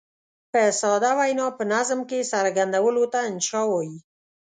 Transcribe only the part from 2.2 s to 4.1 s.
څرګندولو ته انشأ وايي.